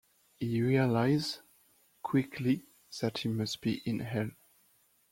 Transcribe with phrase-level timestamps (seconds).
[0.39, 1.41] He realizes
[2.01, 2.65] quickly
[3.01, 4.31] that he must be in hell.